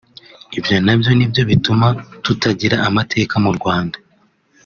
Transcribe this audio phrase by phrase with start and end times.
[0.57, 1.87] ibyo nabyo nibyo bituma
[2.23, 3.97] tutagira amateka mu Rwanda